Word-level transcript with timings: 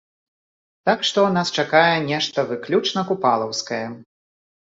Так 0.89 1.03
што 1.09 1.25
нас 1.33 1.51
чакае 1.63 1.91
нешта 2.07 2.45
выключна 2.53 3.03
купалаўскае. 3.09 3.83